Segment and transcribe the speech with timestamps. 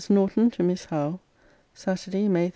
[0.09, 1.19] NORTON, TO MISS HOWE
[1.75, 2.49] SATURDAY, MAY 13.